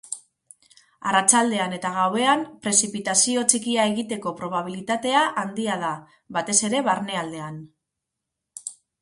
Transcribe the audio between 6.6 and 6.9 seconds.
ere